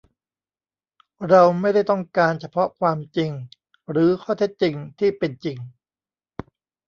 [1.27, 3.31] เราไม่ได้ต้องการเฉพาะความจริง
[3.89, 5.57] หรือข้อเท็จจริงที่เป็นจริง